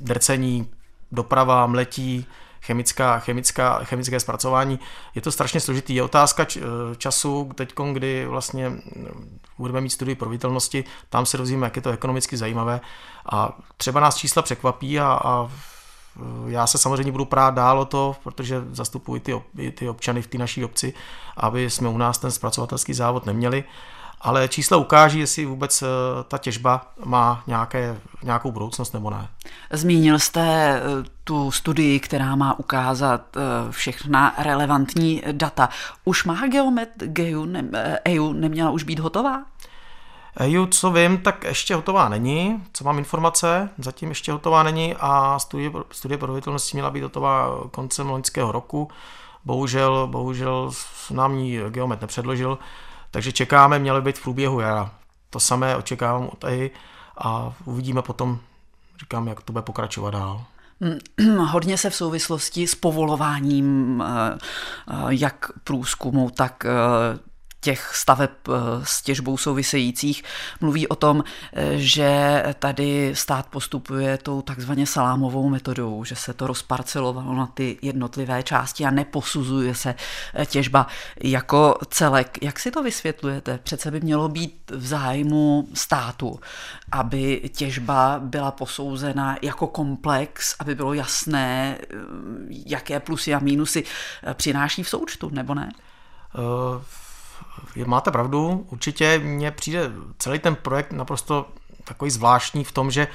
drcení, 0.00 0.70
doprava, 1.12 1.66
mletí, 1.66 2.26
chemická, 2.62 3.18
chemická, 3.18 3.84
chemické 3.84 4.20
zpracování. 4.20 4.78
Je 5.14 5.22
to 5.22 5.32
strašně 5.32 5.60
složitý. 5.60 5.94
Je 5.94 6.02
otázka 6.02 6.46
času, 6.96 7.50
teď, 7.54 7.74
kdy 7.92 8.26
vlastně 8.26 8.72
budeme 9.58 9.80
mít 9.80 9.90
studii 9.90 10.14
proveditelnosti, 10.14 10.84
tam 11.08 11.26
se 11.26 11.36
dozvíme, 11.36 11.66
jak 11.66 11.76
je 11.76 11.82
to 11.82 11.90
ekonomicky 11.90 12.36
zajímavé 12.36 12.80
a 13.32 13.58
třeba 13.76 14.00
nás 14.00 14.16
čísla 14.16 14.42
překvapí 14.42 15.00
a, 15.00 15.20
a 15.24 15.50
já 16.46 16.66
se 16.66 16.78
samozřejmě 16.78 17.12
budu 17.12 17.24
prát 17.24 17.54
dál 17.54 17.80
o 17.80 17.84
to, 17.84 18.16
protože 18.24 18.64
zastupuji 18.70 19.20
ty, 19.20 19.42
ty 19.74 19.88
občany 19.88 20.22
v 20.22 20.26
té 20.26 20.38
naší 20.38 20.64
obci, 20.64 20.94
aby 21.36 21.70
jsme 21.70 21.88
u 21.88 21.98
nás 21.98 22.18
ten 22.18 22.30
zpracovatelský 22.30 22.94
závod 22.94 23.26
neměli. 23.26 23.64
Ale 24.20 24.48
čísla 24.48 24.76
ukáží, 24.76 25.18
jestli 25.18 25.44
vůbec 25.44 25.82
eh, 25.82 25.86
ta 26.28 26.38
těžba 26.38 26.92
má 27.04 27.42
nějaké, 27.46 27.96
nějakou 28.22 28.52
budoucnost 28.52 28.94
nebo 28.94 29.10
ne. 29.10 29.28
Zmínil 29.72 30.18
jste 30.18 30.40
eh, 30.40 30.82
tu 31.24 31.50
studii, 31.50 32.00
která 32.00 32.36
má 32.36 32.58
ukázat 32.58 33.36
eh, 33.36 33.40
všechna 33.72 34.34
relevantní 34.38 35.22
data. 35.32 35.68
Už 36.04 36.24
má 36.24 36.46
Geomet 36.46 36.90
ne, 37.44 37.98
EU 38.08 38.32
neměla 38.32 38.70
už 38.70 38.82
být 38.82 38.98
hotová? 38.98 39.42
EU, 40.40 40.66
co 40.66 40.90
vím, 40.90 41.18
tak 41.18 41.44
ještě 41.44 41.74
hotová 41.74 42.08
není. 42.08 42.64
Co 42.72 42.84
mám 42.84 42.98
informace, 42.98 43.70
zatím 43.78 44.08
ještě 44.08 44.32
hotová 44.32 44.62
není 44.62 44.94
a 45.00 45.38
studie, 45.38 45.70
studie 45.90 46.18
proveditelnosti 46.18 46.76
měla 46.76 46.90
být 46.90 47.02
hotová 47.02 47.48
koncem 47.70 48.10
loňského 48.10 48.52
roku. 48.52 48.90
Bohužel, 49.44 50.06
bohužel 50.06 50.70
nám 51.10 51.34
ji 51.34 51.62
Geomet 51.70 52.00
nepředložil, 52.00 52.58
takže 53.10 53.32
čekáme, 53.32 53.78
měly 53.78 54.02
být 54.02 54.18
v 54.18 54.22
průběhu 54.22 54.60
jara. 54.60 54.90
To 55.30 55.40
samé 55.40 55.76
očekávám 55.76 56.28
od 56.32 56.44
EI 56.44 56.70
a 57.18 57.52
uvidíme 57.64 58.02
potom, 58.02 58.38
říkám, 59.00 59.28
jak 59.28 59.42
to 59.42 59.52
bude 59.52 59.62
pokračovat 59.62 60.10
dál. 60.10 60.44
Hodně 61.38 61.78
se 61.78 61.90
v 61.90 61.94
souvislosti 61.94 62.66
s 62.66 62.74
povolováním 62.74 64.02
eh, 64.06 64.38
eh, 64.90 64.94
jak 65.08 65.50
průzkumu, 65.64 66.30
tak 66.30 66.64
eh, 66.64 67.18
těch 67.60 67.94
staveb 67.94 68.30
eh, 68.48 68.52
s 68.84 69.02
těžbou 69.02 69.36
souvisejících 69.36 70.24
mluví 70.60 70.88
o 70.88 70.94
tom, 70.94 71.24
eh, 71.52 71.78
že 71.78 72.42
tady 72.58 73.10
stát 73.14 73.46
postupuje 73.46 74.18
tou 74.18 74.42
takzvaně 74.42 74.86
salámovou 74.86 75.48
metodou, 75.48 76.04
že 76.04 76.16
se 76.16 76.34
to 76.34 76.46
rozparcelovalo 76.46 77.34
na 77.34 77.46
ty 77.46 77.78
jednotlivé 77.82 78.42
části 78.42 78.84
a 78.84 78.90
neposuzuje 78.90 79.74
se 79.74 79.94
eh, 80.34 80.46
těžba 80.46 80.86
jako 81.22 81.78
celek. 81.90 82.38
Jak 82.42 82.58
si 82.58 82.70
to 82.70 82.82
vysvětlujete? 82.82 83.58
Přece 83.62 83.90
by 83.90 84.00
mělo 84.00 84.28
být 84.28 84.70
v 84.70 84.86
zájmu 84.86 85.68
státu, 85.74 86.40
aby 86.92 87.50
těžba 87.54 88.20
byla 88.22 88.50
posouzena 88.50 89.36
jako 89.42 89.66
komplex, 89.66 90.56
aby 90.58 90.74
bylo 90.74 90.94
jasné, 90.94 91.78
jaké 92.66 93.00
plusy 93.00 93.34
a 93.34 93.38
mínusy 93.38 93.84
přináší 94.34 94.82
v 94.82 94.88
součtu, 94.88 95.30
nebo 95.32 95.54
ne? 95.54 95.70
Uh 96.34 96.82
máte 97.84 98.10
pravdu, 98.10 98.66
určitě 98.70 99.18
mně 99.18 99.50
přijde 99.50 99.90
celý 100.18 100.38
ten 100.38 100.54
projekt 100.54 100.92
naprosto 100.92 101.46
takový 101.84 102.10
zvláštní 102.10 102.64
v 102.64 102.72
tom, 102.72 102.90
že, 102.90 103.08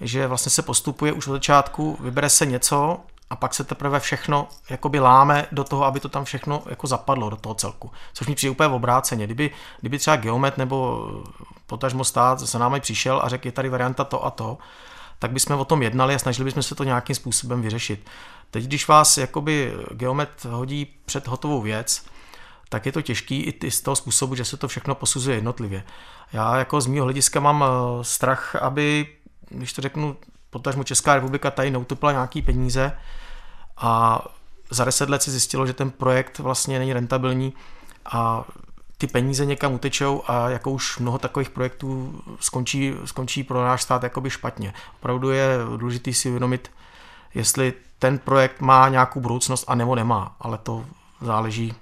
že 0.00 0.26
vlastně 0.26 0.50
se 0.50 0.62
postupuje 0.62 1.12
už 1.12 1.26
od 1.26 1.32
začátku, 1.32 1.98
vybere 2.00 2.28
se 2.28 2.46
něco 2.46 3.00
a 3.30 3.36
pak 3.36 3.54
se 3.54 3.64
teprve 3.64 4.00
všechno 4.00 4.48
jakoby 4.70 5.00
láme 5.00 5.46
do 5.52 5.64
toho, 5.64 5.84
aby 5.84 6.00
to 6.00 6.08
tam 6.08 6.24
všechno 6.24 6.62
jako 6.68 6.86
zapadlo 6.86 7.30
do 7.30 7.36
toho 7.36 7.54
celku. 7.54 7.90
Což 8.12 8.26
mi 8.26 8.34
přijde 8.34 8.50
úplně 8.50 8.68
v 8.68 8.72
obráceně. 8.72 9.24
Kdyby, 9.24 9.50
kdyby 9.80 9.98
třeba 9.98 10.16
geomet 10.16 10.58
nebo 10.58 11.08
potažmo 11.66 12.04
stát 12.04 12.40
se 12.40 12.58
námi 12.58 12.80
přišel 12.80 13.20
a 13.22 13.28
řekl, 13.28 13.46
je 13.46 13.52
tady 13.52 13.68
varianta 13.68 14.04
to 14.04 14.24
a 14.24 14.30
to, 14.30 14.58
tak 15.18 15.32
bychom 15.32 15.58
o 15.58 15.64
tom 15.64 15.82
jednali 15.82 16.14
a 16.14 16.18
snažili 16.18 16.44
bychom 16.44 16.62
se 16.62 16.74
to 16.74 16.84
nějakým 16.84 17.16
způsobem 17.16 17.62
vyřešit. 17.62 18.06
Teď, 18.50 18.64
když 18.64 18.88
vás 18.88 19.18
jakoby 19.18 19.74
geomet 19.90 20.44
hodí 20.44 20.86
před 21.04 21.28
hotovou 21.28 21.62
věc, 21.62 22.04
tak 22.68 22.86
je 22.86 22.92
to 22.92 23.02
těžký 23.02 23.42
i 23.42 23.70
z 23.70 23.80
toho 23.80 23.96
způsobu, 23.96 24.34
že 24.34 24.44
se 24.44 24.56
to 24.56 24.68
všechno 24.68 24.94
posuzuje 24.94 25.36
jednotlivě. 25.36 25.84
Já 26.32 26.56
jako 26.56 26.80
z 26.80 26.86
mého 26.86 27.04
hlediska 27.04 27.40
mám 27.40 27.64
eh, 27.64 28.04
strach, 28.04 28.54
aby, 28.54 29.06
když 29.48 29.72
to 29.72 29.82
řeknu, 29.82 30.16
potažmo 30.50 30.84
Česká 30.84 31.14
republika 31.14 31.50
tady 31.50 31.70
neutopila 31.70 32.12
nějaký 32.12 32.42
peníze 32.42 32.92
a 33.76 34.22
za 34.70 34.84
deset 34.84 35.10
let 35.10 35.22
se 35.22 35.30
zjistilo, 35.30 35.66
že 35.66 35.72
ten 35.72 35.90
projekt 35.90 36.38
vlastně 36.38 36.78
není 36.78 36.92
rentabilní 36.92 37.52
a 38.12 38.44
ty 38.98 39.06
peníze 39.06 39.46
někam 39.46 39.74
utečou 39.74 40.22
a 40.26 40.48
jako 40.48 40.70
už 40.70 40.98
mnoho 40.98 41.18
takových 41.18 41.50
projektů 41.50 42.20
skončí, 42.40 42.94
skončí 43.04 43.44
pro 43.44 43.64
náš 43.64 43.82
stát 43.82 44.02
jakoby 44.02 44.30
špatně. 44.30 44.74
Opravdu 44.96 45.30
je 45.30 45.48
důležité 45.76 46.12
si 46.12 46.28
uvědomit, 46.28 46.70
jestli 47.34 47.72
ten 47.98 48.18
projekt 48.18 48.60
má 48.60 48.88
nějakou 48.88 49.20
budoucnost 49.20 49.64
a 49.68 49.74
nebo 49.74 49.94
nemá, 49.94 50.36
ale 50.40 50.58
to 50.58 50.84
záleží 51.20 51.74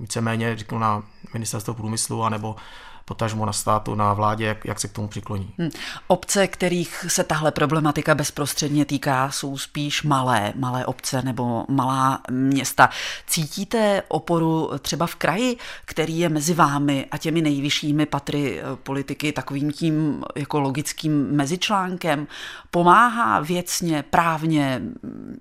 víceméně 0.00 0.56
řeknu 0.56 0.78
na 0.78 1.02
ministerstvo 1.32 1.74
průmyslu 1.74 2.24
anebo 2.24 2.56
potažmo 3.04 3.46
na 3.46 3.52
státu, 3.52 3.94
na 3.94 4.14
vládě, 4.14 4.44
jak, 4.44 4.64
jak 4.64 4.80
se 4.80 4.88
k 4.88 4.92
tomu 4.92 5.08
přikloní. 5.08 5.54
Hmm. 5.58 5.70
Obce, 6.06 6.46
kterých 6.46 7.04
se 7.08 7.24
tahle 7.24 7.50
problematika 7.50 8.14
bezprostředně 8.14 8.84
týká, 8.84 9.30
jsou 9.30 9.58
spíš 9.58 10.02
malé, 10.02 10.52
malé 10.56 10.86
obce 10.86 11.22
nebo 11.22 11.64
malá 11.68 12.20
města. 12.30 12.90
Cítíte 13.26 14.02
oporu 14.08 14.70
třeba 14.78 15.06
v 15.06 15.14
kraji, 15.14 15.56
který 15.84 16.18
je 16.18 16.28
mezi 16.28 16.54
vámi 16.54 17.06
a 17.10 17.18
těmi 17.18 17.42
nejvyššími 17.42 18.06
patry 18.06 18.60
eh, 18.60 18.76
politiky 18.76 19.32
takovým 19.32 19.72
tím 19.72 20.24
jako 20.36 20.60
logickým 20.60 21.36
mezičlánkem? 21.36 22.26
Pomáhá 22.70 23.40
věcně, 23.40 24.02
právně, 24.02 24.80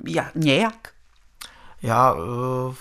ja, 0.07 0.31
nějak? 0.35 0.89
Já 1.81 2.13
uh 2.13 2.73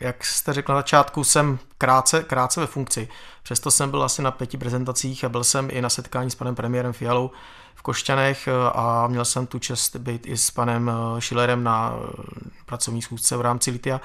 jak 0.00 0.24
jste 0.24 0.52
řekl 0.52 0.72
na 0.72 0.78
začátku, 0.78 1.24
jsem 1.24 1.58
krátce, 1.78 2.22
krátce 2.22 2.60
ve 2.60 2.66
funkci. 2.66 3.08
Přesto 3.42 3.70
jsem 3.70 3.90
byl 3.90 4.02
asi 4.02 4.22
na 4.22 4.30
pěti 4.30 4.58
prezentacích 4.58 5.24
a 5.24 5.28
byl 5.28 5.44
jsem 5.44 5.68
i 5.72 5.80
na 5.80 5.88
setkání 5.88 6.30
s 6.30 6.34
panem 6.34 6.54
premiérem 6.54 6.92
Fialou 6.92 7.30
v 7.74 7.82
Košťanech 7.82 8.48
eh, 8.48 8.52
a 8.74 9.06
měl 9.06 9.24
jsem 9.24 9.46
tu 9.46 9.58
čest 9.58 9.96
být 9.96 10.26
i 10.26 10.36
s 10.36 10.50
panem 10.50 10.90
eh, 10.90 11.20
Schillerem 11.20 11.64
na 11.64 11.94
eh, 11.94 12.22
pracovní 12.66 13.02
schůzce 13.02 13.36
v 13.36 13.40
rámci 13.40 13.70
Litia. 13.70 14.00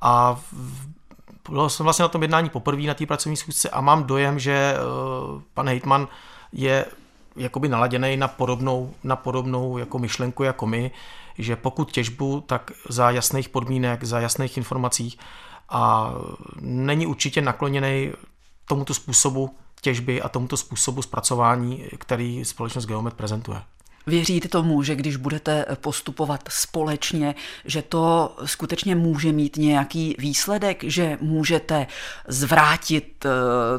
A 0.00 0.40
byl 1.50 1.68
jsem 1.68 1.84
vlastně 1.84 2.02
na 2.02 2.08
tom 2.08 2.22
jednání 2.22 2.50
poprvé 2.50 2.82
na 2.82 2.94
té 2.94 3.06
pracovní 3.06 3.36
schůzce 3.36 3.70
a 3.70 3.80
mám 3.80 4.04
dojem, 4.04 4.38
že 4.38 4.74
pan 5.54 5.68
Hejtman 5.68 6.08
je 6.52 6.86
jakoby 7.36 7.68
naladěný 7.68 8.16
na 8.16 8.28
podobnou, 8.28 8.94
na 9.04 9.16
podobnou 9.16 9.78
jako 9.78 9.98
myšlenku 9.98 10.42
jako 10.42 10.66
my, 10.66 10.90
že 11.38 11.56
pokud 11.56 11.92
těžbu, 11.92 12.40
tak 12.40 12.70
za 12.88 13.10
jasných 13.10 13.48
podmínek, 13.48 14.04
za 14.04 14.20
jasných 14.20 14.56
informací 14.56 15.18
a 15.68 16.12
není 16.60 17.06
určitě 17.06 17.40
nakloněný 17.40 18.12
tomuto 18.68 18.94
způsobu 18.94 19.56
těžby 19.80 20.22
a 20.22 20.28
tomuto 20.28 20.56
způsobu 20.56 21.02
zpracování, 21.02 21.84
který 21.98 22.44
společnost 22.44 22.86
Geomet 22.86 23.14
prezentuje. 23.14 23.62
Věříte 24.06 24.48
tomu, 24.48 24.82
že 24.82 24.94
když 24.94 25.16
budete 25.16 25.66
postupovat 25.80 26.40
společně, 26.48 27.34
že 27.64 27.82
to 27.82 28.36
skutečně 28.44 28.94
může 28.94 29.32
mít 29.32 29.56
nějaký 29.56 30.16
výsledek, 30.18 30.84
že 30.84 31.18
můžete 31.20 31.86
zvrátit 32.28 33.24
eh, 33.26 33.30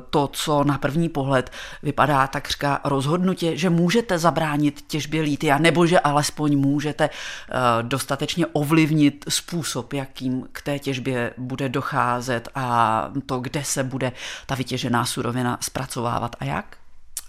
to, 0.10 0.28
co 0.28 0.64
na 0.64 0.78
první 0.78 1.10
pohled 1.10 1.52
vypadá 1.84 2.28
takřka 2.28 2.80
rozhodnutě, 2.84 3.58
že 3.58 3.70
můžete 3.70 4.20
zabránit 4.20 4.84
těžbě 4.88 5.22
lítia, 5.22 5.58
nebo 5.58 5.86
že 5.86 6.00
alespoň 6.00 6.58
můžete 6.58 7.04
eh, 7.04 7.54
dostatečně 7.82 8.46
ovlivnit 8.46 9.26
způsob, 9.30 9.94
jakým 9.94 10.48
k 10.52 10.62
té 10.62 10.80
těžbě 10.80 11.34
bude 11.38 11.70
docházet 11.70 12.50
a 12.56 13.10
to, 13.26 13.40
kde 13.40 13.64
se 13.64 13.84
bude 13.84 14.12
ta 14.46 14.56
vytěžená 14.56 15.06
surovina 15.06 15.58
zpracovávat 15.62 16.36
a 16.40 16.46
jak? 16.46 16.78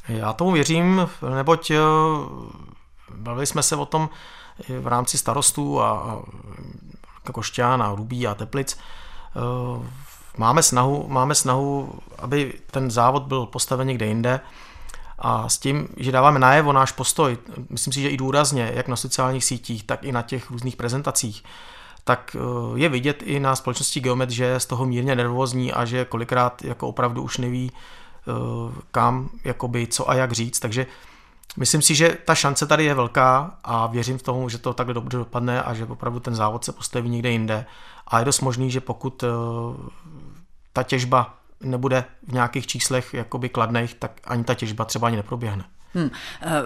Já 0.08 0.32
tomu 0.32 0.52
věřím, 0.52 1.08
neboť 1.36 1.70
eh, 1.70 1.76
bavili 3.16 3.46
jsme 3.46 3.62
se 3.62 3.76
o 3.76 3.86
tom 3.86 4.08
v 4.80 4.86
rámci 4.86 5.18
starostů 5.18 5.82
a 5.82 6.22
Košťán 7.32 7.82
a 7.82 7.94
Rubí 7.94 8.26
a 8.26 8.34
Teplic. 8.34 8.78
Eh, 9.36 9.88
máme 10.36 10.62
snahu, 10.62 11.06
máme 11.08 11.34
snahu, 11.34 11.92
aby 12.18 12.52
ten 12.70 12.90
závod 12.90 13.22
byl 13.22 13.46
postaven 13.46 13.86
někde 13.86 14.06
jinde 14.06 14.40
a 15.18 15.48
s 15.48 15.58
tím, 15.58 15.88
že 15.96 16.12
dáváme 16.12 16.38
najevo 16.38 16.72
náš 16.72 16.92
postoj, 16.92 17.38
myslím 17.70 17.92
si, 17.92 18.00
že 18.00 18.10
i 18.10 18.16
důrazně, 18.16 18.72
jak 18.74 18.88
na 18.88 18.96
sociálních 18.96 19.44
sítích, 19.44 19.84
tak 19.84 20.04
i 20.04 20.12
na 20.12 20.22
těch 20.22 20.50
různých 20.50 20.76
prezentacích, 20.76 21.44
tak 22.04 22.36
eh, 22.36 22.78
je 22.78 22.88
vidět 22.88 23.22
i 23.22 23.40
na 23.40 23.56
společnosti 23.56 24.00
Geomet, 24.00 24.30
že 24.30 24.44
je 24.44 24.60
z 24.60 24.66
toho 24.66 24.86
mírně 24.86 25.16
nervózní 25.16 25.72
a 25.72 25.84
že 25.84 26.04
kolikrát 26.04 26.64
jako 26.64 26.88
opravdu 26.88 27.22
už 27.22 27.38
neví, 27.38 27.72
eh, 27.72 28.32
kam, 28.90 29.30
jakoby, 29.44 29.86
co 29.86 30.10
a 30.10 30.14
jak 30.14 30.32
říct, 30.32 30.60
takže 30.60 30.86
Myslím 31.56 31.82
si, 31.82 31.94
že 31.94 32.18
ta 32.24 32.34
šance 32.34 32.66
tady 32.66 32.84
je 32.84 32.94
velká 32.94 33.58
a 33.64 33.86
věřím 33.86 34.18
v 34.18 34.22
tomu, 34.22 34.48
že 34.48 34.58
to 34.58 34.74
takhle 34.74 34.94
dobře 34.94 35.18
dopadne 35.18 35.62
a 35.62 35.74
že 35.74 35.86
opravdu 35.86 36.20
ten 36.20 36.34
závod 36.34 36.64
se 36.64 36.72
postaví 36.72 37.10
někde 37.10 37.30
jinde. 37.30 37.66
A 38.06 38.18
je 38.18 38.24
dost 38.24 38.40
možný, 38.40 38.70
že 38.70 38.80
pokud 38.80 39.22
eh, 39.22 39.28
ta 40.72 40.82
těžba 40.82 41.34
nebude 41.60 42.04
v 42.28 42.32
nějakých 42.32 42.66
číslech 42.66 43.14
jakoby 43.14 43.48
kladných, 43.48 43.94
tak 43.94 44.20
ani 44.24 44.44
ta 44.44 44.54
těžba 44.54 44.84
třeba 44.84 45.06
ani 45.06 45.16
neproběhne. 45.16 45.64
Hmm. 45.94 46.10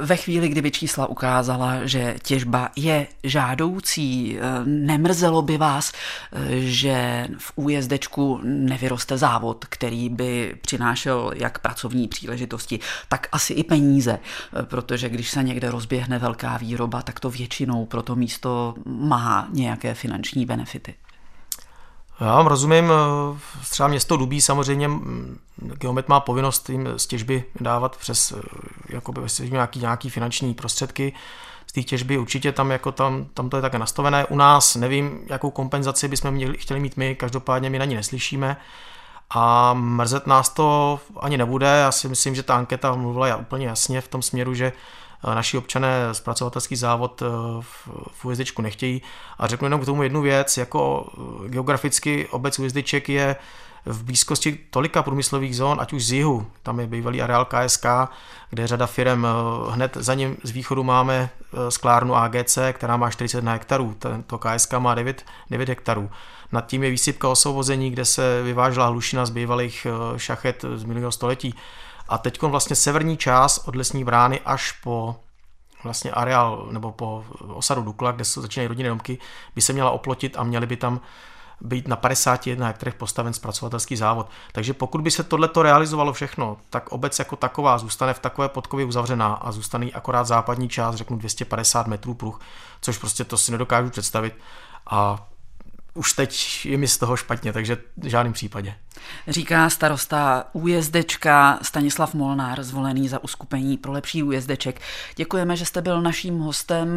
Ve 0.00 0.16
chvíli, 0.16 0.48
kdyby 0.48 0.70
čísla 0.70 1.06
ukázala, 1.06 1.86
že 1.86 2.16
těžba 2.22 2.70
je 2.76 3.06
žádoucí, 3.24 4.38
eh, 4.38 4.40
nemrzelo 4.64 5.42
by 5.42 5.58
vás, 5.58 5.92
eh, 5.92 6.60
že 6.60 7.28
v 7.38 7.52
újezdečku 7.56 8.40
nevyroste 8.42 9.18
závod, 9.18 9.64
který 9.64 10.08
by 10.08 10.56
přinášel 10.60 11.32
jak 11.36 11.58
pracovní 11.58 12.08
příležitosti, 12.08 12.80
tak 13.08 13.28
asi 13.32 13.52
i 13.52 13.64
peníze, 13.64 14.18
protože 14.62 15.08
když 15.08 15.30
se 15.30 15.42
někde 15.42 15.70
rozběhne 15.70 16.18
velká 16.18 16.56
výroba, 16.56 17.02
tak 17.02 17.20
to 17.20 17.30
většinou 17.30 17.86
pro 17.86 18.02
to 18.02 18.16
místo 18.16 18.74
má 18.86 19.48
nějaké 19.52 19.94
finanční 19.94 20.46
benefity. 20.46 20.94
Já 22.20 22.34
vám 22.34 22.46
rozumím, 22.46 22.92
třeba 23.70 23.88
město 23.88 24.16
Dubí 24.16 24.40
samozřejmě 24.40 24.90
Geomet 25.56 26.08
má 26.08 26.20
povinnost 26.20 26.70
jim 26.70 26.88
z 26.96 27.06
těžby 27.06 27.44
dávat 27.60 27.96
přes 27.96 28.32
jakoby, 28.88 29.20
nějaký, 29.50 29.80
nějaký 29.80 30.10
finanční 30.10 30.54
prostředky 30.54 31.12
z 31.66 31.72
té 31.72 31.82
těžby, 31.82 32.18
určitě 32.18 32.52
tam, 32.52 32.70
jako 32.70 32.92
tam, 32.92 33.26
tam 33.34 33.50
to 33.50 33.56
je 33.56 33.62
také 33.62 33.78
nastavené. 33.78 34.26
U 34.26 34.36
nás 34.36 34.76
nevím, 34.76 35.20
jakou 35.26 35.50
kompenzaci 35.50 36.08
bychom 36.08 36.30
měli, 36.30 36.58
chtěli 36.58 36.80
mít 36.80 36.96
my, 36.96 37.14
každopádně 37.14 37.70
my 37.70 37.78
na 37.78 37.84
ní 37.84 37.94
neslyšíme 37.94 38.56
a 39.30 39.74
mrzet 39.74 40.26
nás 40.26 40.48
to 40.48 41.00
ani 41.20 41.36
nebude. 41.36 41.66
Já 41.66 41.92
si 41.92 42.08
myslím, 42.08 42.34
že 42.34 42.42
ta 42.42 42.56
anketa 42.56 42.94
mluvila 42.94 43.36
úplně 43.36 43.66
jasně 43.66 44.00
v 44.00 44.08
tom 44.08 44.22
směru, 44.22 44.54
že 44.54 44.72
Eh, 44.72 45.07
naši 45.24 45.58
občané 45.58 46.14
zpracovatelský 46.14 46.76
závod 46.76 47.22
eh, 47.22 47.26
v 48.10 48.24
Ujezdečku 48.24 48.62
nechtějí. 48.62 49.02
A 49.38 49.46
řeknu 49.46 49.66
jenom 49.66 49.80
k 49.80 49.84
tomu 49.84 50.02
jednu 50.02 50.22
věc, 50.22 50.56
jako 50.56 51.08
eh, 51.44 51.48
geograficky 51.48 52.28
obec 52.30 52.58
Ujezdeček 52.58 53.08
je 53.08 53.36
v 53.86 54.04
blízkosti 54.04 54.58
tolika 54.70 55.02
průmyslových 55.02 55.56
zón, 55.56 55.80
ať 55.80 55.92
už 55.92 56.04
z 56.04 56.12
jihu, 56.12 56.46
tam 56.62 56.80
je 56.80 56.86
bývalý 56.86 57.22
areál 57.22 57.44
KSK, 57.44 57.86
kde 58.50 58.62
je 58.62 58.66
řada 58.66 58.86
firm, 58.86 59.26
hned 59.70 59.96
za 60.00 60.14
ním 60.14 60.36
z 60.42 60.50
východu 60.50 60.84
máme 60.84 61.30
sklárnu 61.68 62.16
AGC, 62.16 62.58
která 62.72 62.96
má 62.96 63.10
41 63.10 63.52
hektarů, 63.52 63.96
to 64.26 64.38
KSK 64.38 64.72
má 64.72 64.94
9, 64.94 65.24
9 65.50 65.68
hektarů. 65.68 66.10
Nad 66.52 66.66
tím 66.66 66.82
je 66.82 66.90
výsypka 66.90 67.28
osvobození, 67.28 67.90
kde 67.90 68.04
se 68.04 68.42
vyvážela 68.42 68.86
hlušina 68.86 69.26
z 69.26 69.30
bývalých 69.30 69.86
šachet 70.16 70.64
z 70.74 70.84
minulého 70.84 71.12
století. 71.12 71.54
A 72.08 72.18
teď 72.18 72.42
vlastně 72.42 72.76
severní 72.76 73.16
část 73.16 73.68
od 73.68 73.76
lesní 73.76 74.04
brány 74.04 74.40
až 74.40 74.72
po 74.72 75.16
vlastně 75.84 76.10
areál 76.10 76.68
nebo 76.70 76.92
po 76.92 77.24
osadu 77.54 77.82
Dukla, 77.82 78.12
kde 78.12 78.24
se 78.24 78.40
začínají 78.40 78.68
rodinné 78.68 78.88
domky, 78.88 79.18
by 79.54 79.62
se 79.62 79.72
měla 79.72 79.90
oplotit 79.90 80.36
a 80.36 80.42
měly 80.42 80.66
by 80.66 80.76
tam 80.76 81.00
být 81.60 81.88
na 81.88 81.96
51 81.96 82.66
hektarech 82.66 82.94
postaven 82.94 83.32
zpracovatelský 83.32 83.96
závod. 83.96 84.30
Takže 84.52 84.74
pokud 84.74 85.00
by 85.00 85.10
se 85.10 85.22
tohleto 85.22 85.62
realizovalo 85.62 86.12
všechno, 86.12 86.56
tak 86.70 86.88
obec 86.88 87.18
jako 87.18 87.36
taková 87.36 87.78
zůstane 87.78 88.14
v 88.14 88.18
takové 88.18 88.48
podkově 88.48 88.86
uzavřená 88.86 89.34
a 89.34 89.52
zůstane 89.52 89.86
akorát 89.86 90.24
západní 90.24 90.68
část, 90.68 90.94
řeknu 90.94 91.16
250 91.16 91.86
metrů 91.86 92.14
pruh, 92.14 92.40
což 92.80 92.98
prostě 92.98 93.24
to 93.24 93.38
si 93.38 93.52
nedokážu 93.52 93.90
představit. 93.90 94.34
A 94.90 95.26
už 95.98 96.12
teď 96.12 96.60
je 96.64 96.78
mi 96.78 96.88
z 96.88 96.98
toho 96.98 97.16
špatně, 97.16 97.52
takže 97.52 97.76
v 97.96 98.06
žádném 98.06 98.32
případě. 98.32 98.74
Říká 99.28 99.70
starosta 99.70 100.44
újezdečka 100.52 101.58
Stanislav 101.62 102.14
Molnár, 102.14 102.62
zvolený 102.62 103.08
za 103.08 103.24
uskupení 103.24 103.76
pro 103.76 103.92
lepší 103.92 104.22
újezdeček. 104.22 104.80
Děkujeme, 105.16 105.56
že 105.56 105.64
jste 105.64 105.82
byl 105.82 106.02
naším 106.02 106.38
hostem 106.38 106.88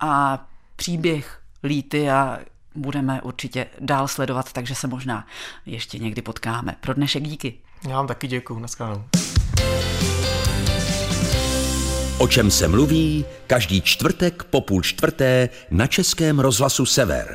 a 0.00 0.44
příběh 0.76 1.40
Líty 1.64 2.10
a 2.10 2.38
budeme 2.74 3.22
určitě 3.22 3.66
dál 3.80 4.08
sledovat, 4.08 4.52
takže 4.52 4.74
se 4.74 4.86
možná 4.86 5.26
ještě 5.66 5.98
někdy 5.98 6.22
potkáme. 6.22 6.76
Pro 6.80 6.94
dnešek 6.94 7.22
díky. 7.22 7.54
Já 7.88 7.96
vám 7.96 8.06
taky 8.06 8.26
děkuji, 8.26 8.58
naschledanou. 8.58 9.04
O 12.18 12.28
čem 12.28 12.50
se 12.50 12.68
mluví 12.68 13.24
každý 13.46 13.82
čtvrtek 13.82 14.44
po 14.44 14.60
půl 14.60 14.82
čtvrté 14.82 15.48
na 15.70 15.86
Českém 15.86 16.38
rozhlasu 16.38 16.86
Sever. 16.86 17.34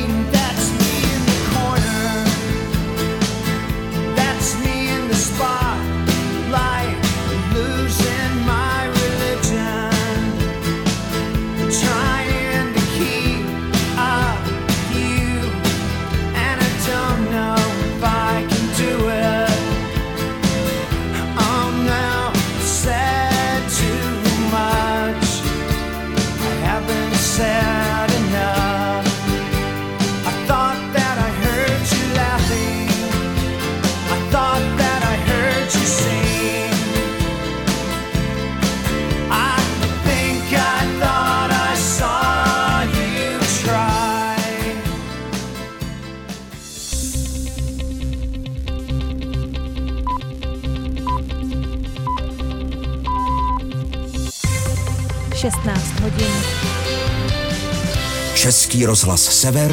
Český 58.41 58.85
rozhlas 58.85 59.21
Sever, 59.21 59.71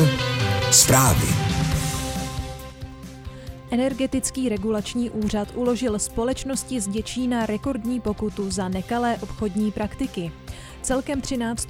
zprávy. 0.71 1.27
Energetický 3.71 4.49
regulační 4.49 5.11
úřad 5.11 5.49
uložil 5.55 5.99
společnosti 5.99 6.81
z 6.81 6.89
Děčína 6.89 7.47
rekordní 7.47 8.01
pokutu 8.01 8.51
za 8.51 8.69
nekalé 8.69 9.17
obchodní 9.21 9.73
praktiky. 9.73 10.33
Celkem 10.83 11.21
13 11.21 11.67